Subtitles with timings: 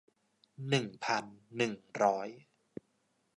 [0.67, 1.23] หนึ่งพัน
[1.55, 2.29] หนึ่งร้อย